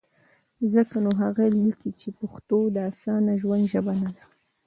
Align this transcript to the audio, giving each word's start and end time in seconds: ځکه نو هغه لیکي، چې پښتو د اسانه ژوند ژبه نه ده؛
ځکه 0.73 0.95
نو 1.03 1.11
هغه 1.21 1.45
لیکي، 1.61 1.91
چې 1.99 2.07
پښتو 2.19 2.57
د 2.75 2.77
اسانه 2.89 3.33
ژوند 3.41 3.63
ژبه 3.71 3.93
نه 4.01 4.09
ده؛ 4.15 4.23